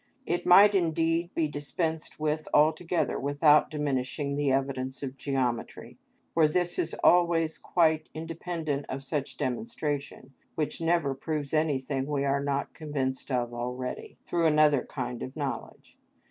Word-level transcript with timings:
It 0.25 0.47
might 0.47 0.73
indeed 0.73 1.29
be 1.35 1.47
dispensed 1.47 2.19
with 2.19 2.47
altogether 2.55 3.19
without 3.19 3.69
diminishing 3.69 4.35
the 4.35 4.51
evidence 4.51 5.03
of 5.03 5.15
geometry, 5.15 5.99
for 6.33 6.47
this 6.47 6.79
is 6.79 6.95
always 7.03 7.59
quite 7.59 8.09
independent 8.11 8.87
of 8.89 9.03
such 9.03 9.37
demonstration, 9.37 10.33
which 10.55 10.81
never 10.81 11.13
proves 11.13 11.53
anything 11.53 12.07
we 12.07 12.25
are 12.25 12.43
not 12.43 12.73
convinced 12.73 13.29
of 13.29 13.53
already, 13.53 14.17
through 14.25 14.47
another 14.47 14.83
kind 14.85 15.21
of 15.21 15.35
knowledge. 15.35 15.99